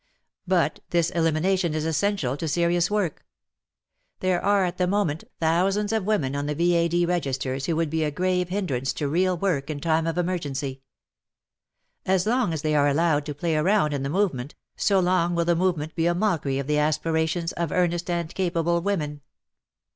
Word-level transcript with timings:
But 0.47 0.79
this 0.89 1.11
elimination 1.11 1.75
is 1.75 1.85
essential 1.85 2.35
to 2.37 2.47
serious 2.47 2.89
work, 2.89 3.23
There 4.19 4.41
WAR 4.41 4.65
AND 4.65 4.73
WOMEN 4.79 5.17
235 5.39 5.45
are 5.45 5.53
at 5.53 5.57
the 5.59 5.59
moment 5.61 5.67
thousands 5.79 5.93
of 5.93 6.05
women 6.07 6.35
on 6.35 6.47
the 6.47 6.55
V.A.D. 6.55 7.05
registers 7.05 7.67
who 7.67 7.75
would 7.75 7.91
be 7.91 8.03
a 8.03 8.09
grave 8.09 8.49
hindrance 8.49 8.93
to 8.93 9.07
real 9.07 9.37
work 9.37 9.69
in 9.69 9.79
time 9.79 10.07
of 10.07 10.17
emergency. 10.17 10.81
As 12.03 12.25
long 12.25 12.51
as 12.51 12.63
they 12.63 12.73
are 12.73 12.87
allowed 12.87 13.27
to 13.27 13.35
play 13.35 13.55
around 13.55 13.93
in 13.93 14.01
the 14.01 14.09
movement, 14.09 14.55
so 14.75 14.99
long 14.99 15.35
will 15.35 15.45
the 15.45 15.55
movement 15.55 15.93
be 15.93 16.07
a 16.07 16.15
mockery 16.15 16.57
of 16.57 16.65
the 16.65 16.79
aspirations 16.79 17.51
of 17.51 17.71
earnest 17.71 18.09
and 18.09 18.33
capable 18.33 18.81
women. 18.81 19.21